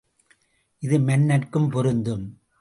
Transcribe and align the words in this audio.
இது 0.79 0.99
மன்னர்க்கும் 0.99 1.69
பொருந்தும். 1.69 2.25